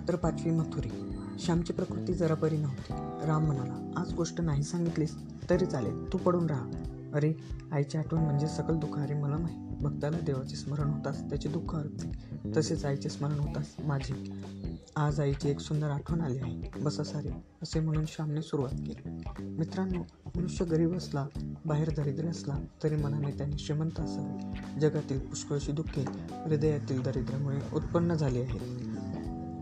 रात्र 0.00 0.16
पाचवी 0.16 0.50
मथुरी. 0.50 0.88
श्यामची 1.38 1.72
प्रकृती 1.72 2.12
जरा 2.12 2.34
बरी 2.34 2.56
नव्हती. 2.56 2.92
राम 3.26 3.46
म्हणाला 3.46 3.92
आज 3.96 4.12
गोष्ट 4.12 4.40
नाही 4.40 4.62
सांगितलीस 4.62 5.16
तरी 5.50 5.66
चालेल. 5.66 6.12
तू 6.12 6.18
पडून 6.18 6.46
राहा. 6.46 6.70
अरे 7.14 7.32
आईची 7.72 7.98
आठवण 7.98 8.22
म्हणजे 8.22 8.46
सकल 8.46 8.76
दुखारे 8.76 9.14
मला 9.14 9.36
माहीत. 9.36 9.82
भक्ताला 9.82 10.18
देवाचे 10.20 10.56
स्मरण 10.56 10.90
होतास 10.90 11.20
त्याचे 11.20 11.48
दुःख 11.48 11.74
हरते 11.74 12.10
तसेच 12.56 12.84
आईचे 12.84 13.08
स्मरण 13.08 13.38
होतास 13.38 13.66
माझे. 13.78 14.32
आज 14.96 15.20
आईची 15.20 15.50
एक 15.50 15.60
सुंदर 15.60 15.90
आठवण 15.90 16.20
आली 16.20 16.38
आहे. 16.38 16.82
बसा 16.82 17.04
सारे 17.04 17.28
असे 17.62 17.80
म्हणून 17.80 18.04
श्यामने 18.08 18.42
सुरुवात 18.42 18.78
केली. 18.78 19.22
मित्रांनो 19.44 20.00
मनुष्य 20.36 20.64
गरीब 20.64 20.96
असला 20.96 21.26
बाहेर 21.64 21.90
दरिद्र 21.96 22.24
असला 22.24 22.58
तरी 22.82 22.96
मनाने 22.96 23.30
त्याने 23.30 23.58
श्रीमंत 23.58 24.00
असावे. 24.00 24.60
जगातील 24.80 25.18
पुष्कळशी 25.18 25.72
दुःखे 25.72 26.04
हृदयातील 26.30 27.02
दरिद्रामुळे 27.02 27.58
उत्पन्न 27.72 28.14
झाली 28.14 28.40
आहेत. 28.40 28.89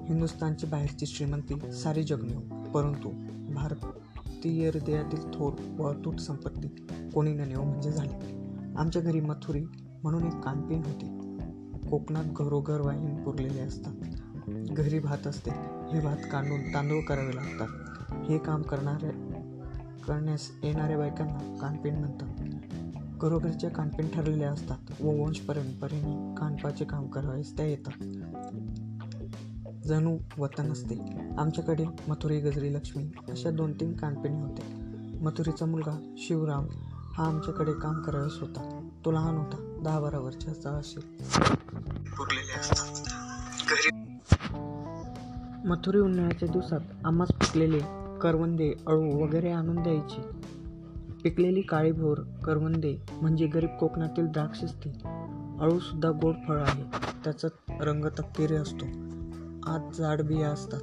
हिंदुस्तानची 0.08 0.66
बाहेरची 0.66 1.06
श्रीमंती 1.06 1.72
सारी 1.72 2.02
जगणीव 2.02 2.40
परंतु 2.70 3.08
भारतीय 3.54 4.68
हृदयातील 4.68 5.20
थोर 5.34 5.52
व 5.78 5.90
अतूट 5.90 6.18
संपत्ती 6.18 6.68
कोणी 7.14 7.32
न 7.32 7.40
नेऊ 7.40 7.62
म्हणजे 7.62 7.92
झाली. 7.92 8.38
आमच्या 8.76 9.02
घरी 9.02 9.20
मथुरी 9.20 9.60
म्हणून 10.02 10.24
एक 10.24 10.40
कानपीन 10.40 10.82
होती. 10.84 11.06
कोकणात 11.88 12.24
घरोघर 12.24 12.80
वाईन 12.80 13.22
पुरलेले 13.24 13.60
असतात. 13.60 13.92
घरी 14.48 14.98
भात 14.98 15.26
असते. 15.26 15.50
हे 15.92 16.00
भात 16.00 16.16
काढून 16.32 16.74
तांदूळ 16.74 17.00
करावे 17.00 17.36
लागतात. 17.36 17.68
हे 18.30 18.38
काम 18.38 18.62
करणाऱ्या 18.62 19.10
करण्यास 20.08 20.50
येणाऱ्या 20.62 20.98
बायकांना 20.98 21.58
कानपीन 21.60 21.94
म्हणतात. 21.94 22.28
घरोघरच्या 23.20 23.70
कानपीन 23.70 24.08
ठरलेल्या 24.08 24.52
असतात 24.52 25.02
व 25.02 25.22
वंश 25.22 25.40
परंपरेने 25.40 26.34
कानपाचे 26.40 26.84
काम 26.84 27.06
करावयास 27.06 27.56
त्या 27.56 27.66
येतात. 27.66 28.04
जणू 29.88 30.18
वतन 30.38 30.72
असते 30.72 30.94
आमच्याकडे 31.38 31.84
मथुरी 32.08 32.40
गजरी 32.40 32.74
लक्ष्मी 32.74 33.04
अशा 33.28 33.50
दोन 33.50 33.72
तीन 33.72 33.96
कानपिणी 33.96 34.40
होत्या 34.40 34.66
मथुरीचा 35.22 35.66
मुलगा 35.66 36.14
शिवराम 36.18 36.66
हा 37.12 37.26
आमच्याकडे 37.26 37.72
काम 37.72 38.02
करायलाच 38.02 38.40
होता 38.40 38.88
तो 39.04 39.10
लहान 39.10 39.36
होता 39.36 39.80
दहा 39.84 40.00
बारा 40.00 40.18
वर्षाचा 40.18 40.70
असेल. 40.70 41.02
मथुरी 45.68 45.98
उन्हाळ्याच्या 45.98 46.48
दिवसात 46.48 46.80
आम्हाच 47.04 47.28
पिकलेले 47.28 47.78
करवंदे 48.20 48.72
अळू 48.86 49.24
वगैरे 49.24 49.50
आणून 49.50 49.82
द्यायची. 49.82 50.22
पिकलेली 51.24 51.62
काळी 51.62 51.92
भोर 51.92 52.18
करवंदे 52.18 52.96
म्हणजे 53.22 53.46
गरीब 53.46 53.70
कोकणातील 53.80 54.26
द्राक्ष 54.26 54.64
असते 54.64 54.90
अळूसुद्धा 55.60 56.10
गोड 56.10 56.34
फळ 56.48 56.60
आहे. 56.60 56.84
त्याचा 57.24 57.48
रंग 57.80 58.04
तपकिरी 58.04 58.54
असतो. 58.54 59.07
आत 59.68 59.96
जाड 59.96 60.22
बिया 60.22 60.48
असतात. 60.48 60.80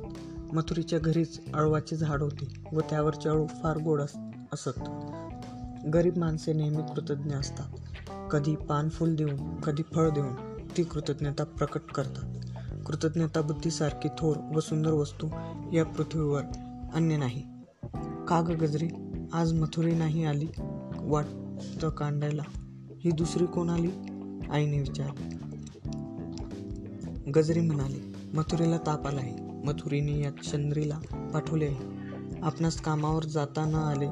मथुरीच्या 0.53 0.99
घरीच 0.99 1.39
अळवाचे 1.53 1.95
झाड 1.95 2.21
होते 2.21 2.63
व 2.73 2.79
त्यावरचे 2.79 3.29
अळू 3.29 3.45
फार 3.63 3.77
गोड 3.77 4.01
अस 4.01 4.13
असत. 4.53 4.79
गरीब 5.93 6.17
माणसे 6.17 6.53
नेहमी 6.53 6.81
कृतज्ञ 6.95 7.35
असतात. 7.35 7.67
कधी 8.31 8.55
पानफूल 8.55 9.15
देऊन 9.15 9.61
कधी 9.61 9.83
फळ 9.93 10.09
देऊन 10.09 10.35
ती 10.77 10.83
कृतज्ञता 10.83 11.43
प्रकट 11.43 11.79
करतात. 11.79 12.23
कृतज्ञता 12.85 13.41
बुद्धीसारखी 13.41 14.09
थोर 14.09 14.37
व 14.55 14.59
सुंदर 14.59 14.91
वस्तू 14.91 15.27
या 15.73 15.85
पृथ्वीवर 15.85 16.43
अन्य 16.93 17.17
नाही. 17.17 17.43
का 18.27 18.41
ग 18.41 18.51
गजरी? 18.51 18.89
आज 19.33 19.53
मथुरी 19.53 19.95
नाही 19.95 20.25
आली? 20.25 20.47
वाटतं 20.97 21.89
कांडायला. 21.89 22.43
ही 22.99 23.11
दुसरी 23.11 23.45
कोण 23.45 23.69
आली? 23.69 23.91
आईने 24.51 24.79
विचारले. 24.79 25.45
गजरी 27.31 27.61
म्हणाली 27.61 28.14
मथुरीला 28.35 28.77
ताप 28.77 29.07
आला 29.07 29.21
आहे 29.21 29.33
मथुरीने 29.65 30.19
या 30.21 30.29
चंद्रीला 30.43 30.97
पाठवले 31.33 31.65
आहे. 31.65 32.39
आपणास 32.41 32.81
कामावर 32.81 33.23
जाता 33.23 33.65
न 33.65 33.75
आले 33.75 34.07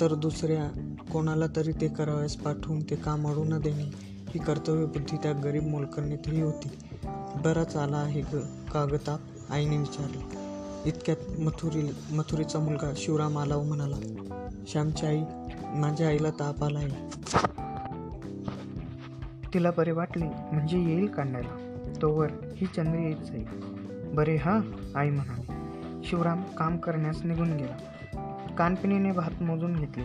तर 0.00 0.14
दुसऱ्या 0.14 0.64
कोणाला 1.12 1.46
तरी 1.56 1.72
ते 1.72 1.88
करावयास 1.88 2.36
पाठवून 2.36 2.82
ते 2.82 2.96
काम 2.96 3.28
अडू 3.28 3.44
न 3.44 3.60
देणे 3.60 3.84
ही 4.28 4.38
कर्तव्य 4.38 4.86
बुद्धी 4.86 5.16
त्या 5.16 5.32
गरीब 5.32 5.66
मोलकरणीतही 5.66 6.40
होती. 6.40 6.68
बराच 7.44 7.76
आला 7.76 7.96
आहे 7.96 8.20
ग 8.20 8.40
कागताप 8.72 9.52
आईने 9.52 9.78
विचारले. 9.78 10.24
इतक्यात 10.86 11.40
मथुरी 11.40 11.82
मथुरीचा 12.10 12.58
मुलगा 12.58 12.92
शिवराम 12.96 13.38
आला 13.38 13.56
म्हणाला 13.56 13.96
श्यामची 14.68 15.06
आई 15.06 15.22
माझ्या 15.74 16.08
आईला 16.08 16.30
ताप 16.30 16.64
आला 16.64 16.78
आहे 16.78 17.08
तिला 19.54 19.70
बरे 19.70 19.92
वाटले 19.92 20.24
म्हणजे 20.24 20.78
येईल 20.78 21.06
काढायला 21.06 21.69
तोवर 22.02 22.30
ही 22.56 22.66
चंद्र 22.66 22.98
येत 22.98 23.16
जाईल 23.16 23.46
बरे 24.14 24.36
हां? 24.36 24.60
आई 24.94 25.10
म्हणाली. 25.10 25.46
शिवराम 26.04 26.42
काम 26.42 26.76
करण्यास 26.76 27.24
निघून 27.24 27.56
गेला. 27.56 27.76
कानपिणीने 28.58 29.12
भात 29.12 29.42
मोजून 29.42 29.76
घेतले. 29.76 30.04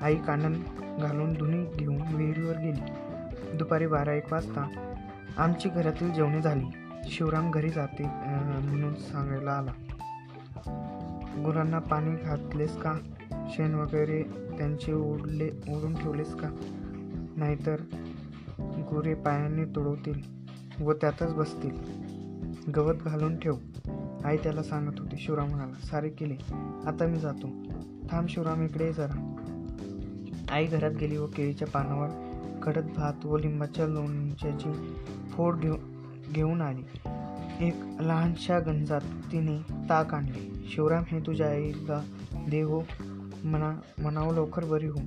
आई 0.00 0.16
कानन 0.16 0.52
घालून 1.00 1.32
धुणी 1.32 1.64
घेऊन 1.78 2.02
विहिरीवर 2.14 2.58
गेली. 2.58 2.80
दुपारी 3.56 3.86
बारा 3.86 4.12
एक 4.12 4.32
वाजता 4.32 4.92
आमची 5.36 5.68
घरातील 5.68 6.12
जेवणे 6.12 6.42
झाली. 6.42 6.64
शिवराम 7.04 7.50
घरी 7.50 7.68
जाते 7.68 8.02
म्हणून 8.64 8.94
सांगायला 8.94 9.52
आला. 9.52 9.72
गुरांना 11.44 11.78
पाणी 11.78 12.16
घातलेस 12.24 12.76
का? 12.76 12.94
शेण 13.48 13.74
वगैरे 13.74 14.22
त्यांचे 14.58 14.92
ओढले 14.92 15.48
ओढून 15.68 15.94
ठेवलेस 15.94 16.34
का? 16.34 16.48
नाहीतर 17.36 17.76
गुरे 18.58 19.14
पायाने 19.14 19.64
तुडवतील. 19.64 20.35
व 20.80 20.92
त्यातच 20.92 21.34
बसतील. 21.34 22.06
गवत 22.70 22.94
घालून 22.94 23.38
ठेव. 23.38 23.54
आई 24.24 24.36
त्याला 24.36 24.62
सांगत 24.62 24.98
होती. 24.98 25.16
शिवराम 25.18 25.48
म्हणाला 25.48 25.86
सारे 25.86 26.08
केले. 26.08 26.34
आता 26.86 27.06
मी 27.06 27.18
जातो. 27.18 27.48
थांब 28.10 28.28
शिवराम 28.28 28.62
इकडे 28.62 28.92
जरा. 28.92 29.32
आई 30.50 30.66
घरात 30.66 30.90
गेली 30.90 31.16
व 31.16 31.26
केळीच्या 31.26 31.68
पानावर 31.68 32.08
कडक 32.62 32.84
भात 32.96 33.26
व 33.26 33.36
लिंबाच्या 33.36 33.86
लोणच्याची 33.86 34.94
फोड 35.30 35.56
घेऊ 35.56 35.74
घेऊन 36.34 36.60
आली. 36.60 36.82
एक 37.68 37.74
लहानशा 38.00 38.58
गंजात 38.58 39.00
तिने 39.00 39.58
ताक 39.88 40.14
आणले. 40.14 40.66
शिवराम 40.68 41.02
हे 41.06 41.20
तुझ्या 41.20 41.48
आईला 41.48 42.02
देहो 42.48 42.78
हो. 42.78 42.82
म्हणा 43.44 43.80
म्हणावं 43.98 44.34
लवकर 44.34 44.64
बरी 44.64 44.86
हो. 44.86 45.00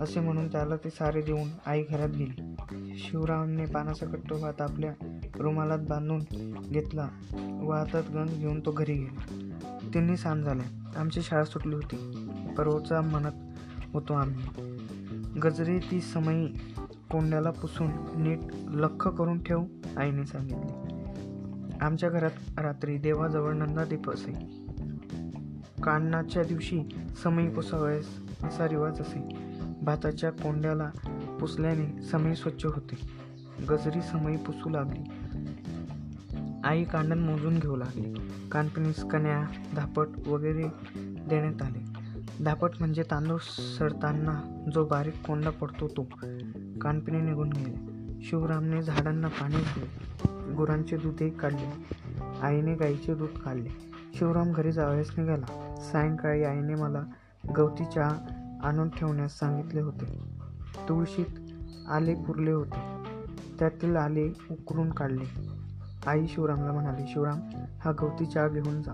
असे 0.00 0.20
म्हणून 0.20 0.52
त्याला 0.52 0.76
ते 0.76 0.90
सारे 0.90 1.22
देऊन 1.22 1.48
आई 1.66 1.82
घरात 1.82 2.08
गेली. 2.08 2.56
शिवरामने 2.98 3.64
पानाचा 3.64 4.06
कट्टो 4.06 4.40
भात 4.40 4.60
आपल्या 4.60 4.92
रुमालात 5.40 5.78
बांधून 5.78 6.20
घेतला. 6.70 7.08
व 7.62 7.72
हातात 7.72 8.02
गंज 8.14 8.38
घेऊन 8.38 8.60
तो 8.60 8.72
घरी 8.72 8.94
गेला. 8.94 9.48
तिन्ही 9.94 10.16
सांज 10.16 10.44
झाल्या 10.44 11.00
आमची 11.00 11.22
शाळा 11.22 11.44
सुटली 11.44 11.74
होती. 11.74 12.28
परवचा 12.58 13.00
म्हणत 13.00 13.32
होतो 13.92 14.14
आम्ही. 14.14 14.40
गजरे 15.42 15.78
ती 15.78 16.00
समयी 16.00 16.46
कोंड्याला 17.10 17.50
पुसून 17.50 17.90
नीट 18.16 18.38
लख 18.68 19.08
करून 19.08 19.42
ठेव 19.42 19.64
आईने 19.96 20.26
सांगितले. 20.26 21.00
आमच्या 21.80 22.08
घरात 22.08 22.60
रात्री 22.60 22.98
देवाजवळ 22.98 23.52
नंदादीप 23.52 24.10
असे. 24.10 24.32
काढण्याच्या 25.82 26.42
दिवशी 26.42 26.82
समयी 27.22 27.48
पुसावयास 27.48 28.06
असा 28.44 28.68
रिवाज 28.68 29.00
असे. 29.00 29.50
भाताच्या 29.82 30.30
कोंड्याला 30.30 30.90
पुसल्याने 31.40 32.02
समयी 32.02 32.34
स्वच्छ 32.34 32.66
होते. 32.66 32.96
गजरी 33.68 34.02
समयी 34.02 34.36
पुसू 34.36 34.68
लागली. 34.68 35.00
आई 36.64 36.84
कांडण 36.84 37.18
मोजून 37.18 37.58
घेऊ 37.58 37.76
लागली. 37.76 38.14
कानपणीस 38.52 39.04
कण्या 39.04 39.44
धापट 39.76 40.06
वगैरे 40.26 40.64
देण्यात 41.28 41.62
आले. 41.62 41.84
धापट 42.44 42.70
म्हणजे 42.80 43.02
तांदूळ 43.02 43.38
सडताना 43.78 44.62
जो 44.74 44.84
बारीक 44.84 45.26
कोंडा 45.26 45.50
पडतो 45.50 45.88
तो. 45.88 46.02
कानपिणी 46.80 47.20
निघून 47.20 47.50
गेले. 47.52 47.90
शिवरामने 48.22 48.82
झाडांना 48.82 49.28
पाणी 49.28 49.56
दिले. 49.56 49.86
गुरांचे 50.54 50.96
दूधही 50.96 51.30
काढले. 51.30 51.72
आईने 52.42 52.74
गाईचे 52.74 53.14
दूध 53.14 53.38
काढले 53.38 53.68
शिवराम 54.14 54.52
घरी 54.52 54.72
जावयास 54.72 55.18
निघाला. 55.18 55.76
सायंकाळी 55.92 56.44
आईने 56.44 56.74
मला 56.74 57.02
गवती 57.56 57.84
चहा 57.94 58.16
आणून 58.62 58.88
ठेवण्यास 58.88 59.38
सांगितले 59.38 59.80
होते. 59.80 60.18
तुळशीत 60.88 61.52
आले 61.88 62.14
पुरले 62.14 62.50
होते. 62.50 62.80
त्यातील 63.58 63.96
आले 63.96 64.28
उकरून 64.50 64.90
काढले. 64.90 65.59
आई 66.06 66.26
शिवरामला 66.26 66.72
म्हणाली 66.72 67.06
शिवराम 67.06 67.40
हा 67.84 67.92
गवती 67.92 68.26
चहा 68.26 68.48
घेऊन 68.48 68.82
जा. 68.82 68.92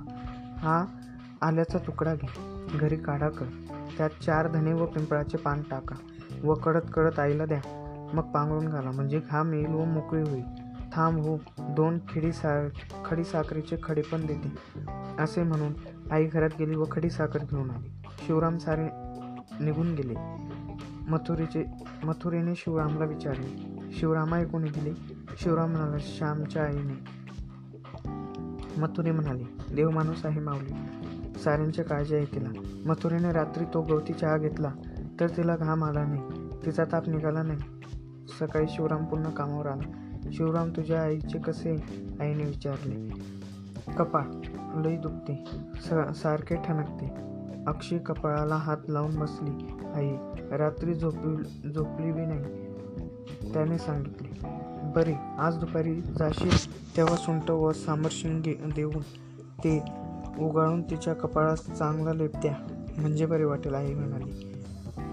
हा 0.59 0.85
आल्याचा 1.43 1.79
तुकडा 1.79 2.15
घे. 2.15 2.27
घरी 2.79 2.97
काढा 2.97 3.29
कर 3.29 3.45
त्यात 3.99 4.11
चार 4.23 4.49
धने 4.49 4.73
व 4.73 4.87
पिंपळाचे 4.87 5.39
पान 5.39 5.63
टाका 5.63 5.97
व 6.45 6.55
कडत 6.55 6.91
कडत 6.93 7.19
आईला 7.19 7.47
द्या. 7.47 7.61
मग 8.15 8.23
पांघरून 8.23 8.69
घाला. 8.69 8.91
म्हणजे 8.91 9.21
घाम 9.31 9.53
येईल 9.53 9.67
व 9.67 9.85
मोकळी 9.85 10.23
होईल. 10.23 10.45
थांब 10.93 11.21
हो. 11.21 11.39
दोन 11.59 11.99
खिडी 12.09 12.33
सा 12.33 12.69
खडी 13.05 13.25
साखरेचे 13.25 13.77
खडे 13.83 14.03
पण 14.03 14.27
देते. 14.27 14.55
असे 15.19 15.43
म्हणून 15.43 15.73
आई 16.11 16.27
घरात 16.27 16.51
गेली 16.59 16.77
व 16.77 16.85
खडी 16.91 17.11
साखर 17.11 17.39
घेऊन 17.39 17.71
आली. 17.71 17.89
शिवराम 18.27 18.59
सारे 18.59 18.89
निघून 19.65 19.95
गेले. 19.95 20.15
मथुरीचे 21.11 21.65
मथुरीने 22.05 22.55
शिवरामला 22.55 23.05
विचारले 23.05 23.76
शिवरामाई 23.97 24.45
कोणी 24.45 24.71
दिले 24.71 25.15
शिवराम 25.39 25.71
म्हणाला 25.71 25.97
श्यामच्या 26.01 26.65
आईने. 26.65 27.27
मथुरी 28.81 29.11
म्हणाली 29.11 29.45
देव 29.75 29.91
माणूस 29.91 30.27
आहे 30.27 30.41
माऊली. 30.41 30.73
साऱ्यांची 31.39 31.83
काळजी 31.83 32.15
आहे 32.15 32.25
तिला 32.25 32.49
मथुरेने 32.87 33.33
रात्री 33.33 33.65
तो 33.65 33.83
गवती 33.83 34.13
चहा 34.13 34.37
घेतला 34.37 34.73
तर 35.21 35.29
तिला 35.29 35.57
घाम 35.57 35.85
आला 35.85 36.05
नाही. 36.05 36.23
तिचा 36.67 36.85
ताप 36.85 37.09
निघाला 37.09 37.43
नाही. 37.43 37.59
सकाळी 38.41 38.67
शिवराम 38.69 39.05
पुन्हा 39.05 39.33
कामावर 39.33 39.67
आला. 39.67 40.19
शिवराम 40.33 40.71
तुझ्या 40.77 41.03
आईचे 41.03 41.39
कसे? 41.39 41.71
आईने 42.21 42.45
विचारले. 42.45 43.09
कपाळ. 43.99 44.23
लई 44.83 44.97
दुखते. 44.97 45.45
स 45.81 46.19
सारखे 46.23 46.57
ठणकते. 46.57 47.11
अक्षी 47.67 47.99
कपाळाला 47.99 48.55
हात 48.55 48.77
लावून 48.89 49.19
बसली. 49.19 49.69
आई 49.95 50.17
रात्री 50.57 50.95
झोपली 50.95 51.73
झोपली 51.73 52.13
बी 52.13 52.27
नाही. 52.27 52.66
त्याने 53.57 53.79
सांगितले. 53.79 54.29
बरे 54.95 55.15
आज 55.39 55.57
दुपारी 55.57 55.95
जाशील 56.19 56.97
तेव्हा 56.97 57.17
सुंट 57.17 57.51
व 57.51 57.73
सामरशिंगे 57.73 58.53
देऊन 58.75 59.03
ते 59.65 59.79
उगाळून 60.39 60.83
तिच्या 60.83 61.15
कपाळात 61.15 61.71
चांगला 61.71 62.13
लेप 62.13 62.37
द्या 62.37 62.53
म्हणजे 62.99 63.27
बरे 63.27 63.45
वाटेल 63.45 63.75
आई 63.75 63.95
म्हणाली. 63.95 64.31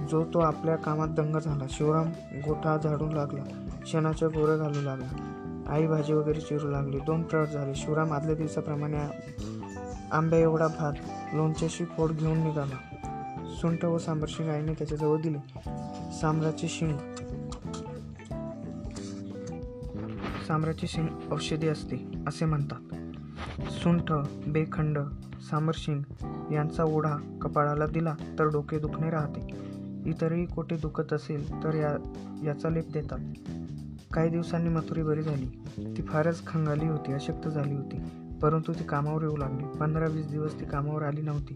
जो 0.10 0.24
तो 0.24 0.40
आपल्या 0.40 0.76
कामात 0.76 1.08
दंग 1.08 1.38
झाला 1.40 1.66
शिवराम 1.70 2.10
गोठा 2.48 2.76
झाडू 2.78 3.06
लागला 3.12 3.44
शेणाच्या 3.88 4.28
गोरं 4.28 4.58
घालू 4.58 4.82
लागला 4.82 5.72
आई 5.74 5.88
भाजी 5.88 6.14
वगैरे 6.14 6.40
चिरू 6.40 6.70
लागली 6.70 7.00
दोन 7.00 7.24
प्रहर 7.24 7.46
झाले 7.46 7.76
शिवराम 7.76 8.12
आदल्या 8.14 8.36
दिवसाप्रमाणे 8.36 9.00
आंब्या 10.12 10.40
एवढा 10.40 10.68
भात 10.68 10.94
लोणच्याशी 11.34 11.86
फोड 11.86 12.12
घेऊन 12.12 12.38
निघाला. 12.38 12.78
सुंठ 13.62 13.86
व 13.86 13.98
सांबरशिंग 13.98 14.50
आईने 14.50 14.74
त्याच्याजवळ 14.74 15.22
दिले. 15.22 15.38
सांबराची 16.22 16.68
शिंग 16.68 16.98
सांबराची 20.54 20.88
शिंग 20.88 21.08
औषधी 21.32 21.68
असते 21.68 22.08
असे 22.28 22.46
म्हणतात. 22.46 22.96
सुंठ 23.72 24.12
बेखंड 24.48 25.00
सामरशिंग 25.50 26.02
यांचा 26.54 26.84
ओढा 26.84 27.18
कपाळाला 27.42 27.88
दिला 27.88 28.16
तर 28.40 28.46
डोके 28.46 28.80
दुखणे 28.80 29.10
राहते. 29.10 29.48
इतरही 30.06 30.46
कोठे 30.46 30.76
दुखत 30.76 31.14
असेल 31.14 31.64
तर 31.64 31.74
या 31.74 31.98
याचा 32.46 32.70
लेप 32.70 32.92
देतात. 32.94 33.20
काही 34.14 34.30
दिवसांनी 34.30 34.70
मथुरी 34.70 35.04
बरी 35.04 35.22
झाली. 35.22 35.48
ती 35.98 36.02
फारच 36.02 36.48
खंगाली 36.48 36.86
होती 36.86 37.14
अशक्त 37.14 37.48
झाली 37.48 37.76
होती. 37.76 37.98
परंतु 38.42 38.74
ती 38.74 38.84
कामावर 38.84 39.22
येऊ 39.22 39.38
लागली. 39.38 39.78
पंधरा 39.78 40.08
वीस 40.08 40.28
दिवस 40.28 40.60
ती 40.60 40.66
कामावर 40.66 41.04
आली 41.04 41.22
नव्हती. 41.22 41.54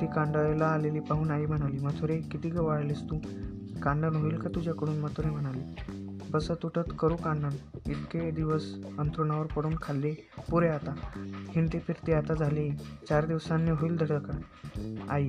ती 0.00 0.06
कांडाळीला 0.06 0.66
आलेली 0.66 1.00
पाहून 1.00 1.30
आई 1.30 1.46
म्हणाली 1.46 1.78
मथुरे 1.78 2.18
किती 2.18 2.48
गवाळलीस 2.48 2.98
वाळलीस 3.02 3.24
तू? 3.24 3.80
कांडण 3.82 4.14
होईल 4.14 4.36
का 4.36 4.48
तुझ्याकडून? 4.54 4.98
मथुरे 4.98 5.30
म्हणाली 5.30 5.92
बसत 6.32 6.52
तुटत 6.62 6.92
करू 6.98 7.16
कानन 7.16 7.50
इतके 7.88 8.30
दिवस 8.30 8.74
अंथरुणावर 8.98 9.46
पडून 9.46 9.74
खाल्ले. 9.82 10.14
पुरे 10.50 10.68
आता. 10.68 10.94
हिंडते 11.48 11.78
फिरते 11.78 12.12
आता 12.12 12.34
झाली. 12.34 12.70
चार 13.08 13.26
दिवसांनी 13.26 13.70
होईल 13.70 13.96
धडका 13.96 14.40
आई 15.10 15.28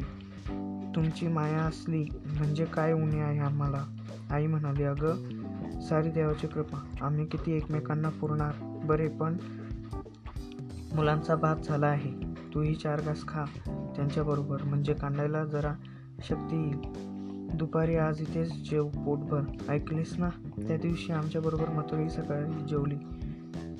तुमची 0.95 1.27
माया 1.27 1.61
असली 1.61 2.05
म्हणजे 2.25 2.65
काय 2.65 2.93
उणे 2.93 3.19
आहे 3.19 3.39
आम्हाला? 3.39 3.85
आई 4.29 4.47
म्हणाली 4.47 4.83
अगं 4.83 5.15
सारी 5.81 6.09
देवाची 6.09 6.47
कृपा. 6.47 6.85
आम्ही 7.01 7.25
किती 7.25 7.51
एकमेकांना 7.51 8.09
पुरणार? 8.09 8.53
बरे 8.61 9.07
पण 9.07 9.37
मुलांचा 10.93 11.35
भात 11.35 11.55
झाला 11.65 11.87
आहे. 11.87 12.11
तूही 12.53 12.75
चार 12.75 13.01
घास 13.01 13.27
खा. 13.27 13.45
त्यांच्याबरोबर 13.95 14.63
म्हणजे 14.63 14.93
कांडायला 14.93 15.45
जरा 15.45 15.73
शक्ती 16.23 16.63
येईल. 16.63 17.12
दुपारी 17.53 17.95
आज 17.95 18.21
इथेच 18.21 18.69
जेव 18.69 18.87
पोटभर. 18.87 19.41
ऐकलीस 19.69 20.19
ना? 20.19 20.29
त्या 20.67 20.77
दिवशी 20.77 21.13
आमच्याबरोबर 21.13 21.69
मथुरी 21.69 22.09
सकाळी 22.09 22.67
जेवली. 22.67 22.95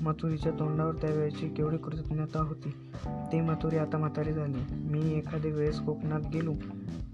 मथुरीच्या 0.02 0.52
तोंडावर 0.52 0.94
त्यावेळेची 0.94 1.48
केवढी 1.48 1.76
कृतज्ञता 1.76 2.40
होती. 2.40 2.70
ती 3.06 3.40
मथुरी 3.40 3.76
आता 3.76 3.98
म्हातारी 3.98 4.32
झाली. 4.32 4.74
मी 4.74 5.14
एखाद्या 5.14 5.52
वेळेस 5.52 5.80
कोकणात 5.80 6.20
गेलो 6.32 6.52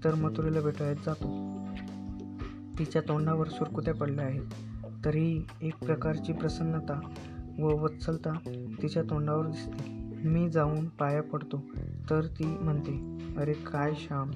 तर 0.03 0.15
मथुरीला 0.15 0.61
भेटायला 0.61 0.93
जातो. 0.93 1.27
तिच्या 2.79 3.01
तोंडावर 3.01 3.47
सुरकुत्या 3.47 3.93
पडल्या 3.93 4.25
आहेत. 4.25 4.41
तरीही 5.05 5.43
एक 5.61 5.75
प्रकारची 5.75 6.33
प्रसन्नता 6.33 6.99
व 7.59 7.67
वत्सलता 7.67 8.33
तिच्या 8.81 9.03
तोंडावर 9.03 9.45
दिसते. 9.45 10.01
मी 10.27 10.49
जाऊन 10.49 10.87
पाया 10.87 11.23
पडतो 11.23 11.61
तर 12.09 12.25
ती 12.25 12.45
म्हणते 12.45 13.17
अरे 13.37 13.53
काय 13.53 13.93
श्याम! 13.95 14.31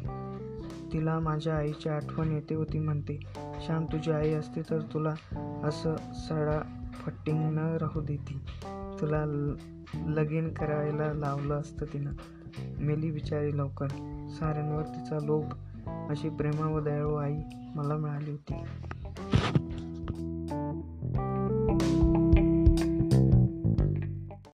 तिला 0.95 1.19
माझ्या 1.19 1.57
आईची 1.57 1.89
आठवण 1.89 2.31
येते 2.31 2.55
होती 2.55 2.79
म्हणते 2.79 3.19
श्याम 3.65 3.85
तुझी 3.85 4.11
आई 4.11 4.33
असते 4.33 4.61
तर 4.61 4.81
तुला 4.81 5.09
असं 5.63 5.95
सडा 6.13 6.61
फट्टिंग 6.93 7.51
न 7.53 7.57
राहू 7.57 8.01
देती. 8.01 8.39
तुला 9.01 9.25
ल- 9.25 9.55
लगीन 10.07 10.53
करायला 10.53 11.13
लावलं 11.13 11.53
असतं 11.53 11.85
तिनं. 11.93 12.11
मेली 12.79 13.11
बिचारी 13.11 13.57
लवकर. 13.57 13.87
साऱ्यांवर 14.39 14.83
तिचा 14.83 15.19
लोभ 15.23 15.53
अशी 16.09 16.29
प्रेमा 16.29 16.71
व 16.71 16.79
दयाळू 16.79 17.15
आई 17.15 17.35
मला 17.75 17.95
मिळाली 17.95 18.31
होती. 18.31 18.53